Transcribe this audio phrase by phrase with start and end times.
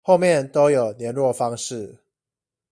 [0.03, 1.99] 後面都有連絡方式